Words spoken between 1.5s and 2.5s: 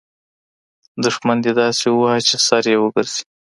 داسې ووهه چي